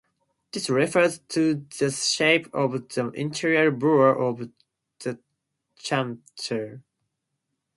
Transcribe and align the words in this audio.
This 0.51 0.67
refers 0.67 1.19
to 1.29 1.63
the 1.77 1.91
shape 1.91 2.51
of 2.55 2.71
the 2.89 3.11
internal 3.11 3.69
bore 3.69 4.17
of 4.17 4.49
the 5.03 5.19
chanter. 5.77 6.81